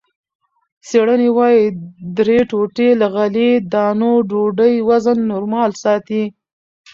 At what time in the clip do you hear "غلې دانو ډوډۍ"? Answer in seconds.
3.15-4.75